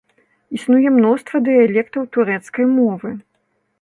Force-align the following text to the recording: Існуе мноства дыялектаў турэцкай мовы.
Існуе 0.57 0.93
мноства 0.95 1.41
дыялектаў 1.49 2.07
турэцкай 2.17 2.65
мовы. 2.79 3.09